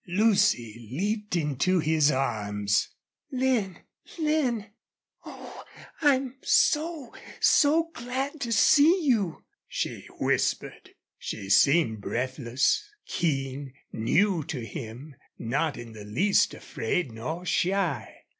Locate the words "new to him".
13.91-15.17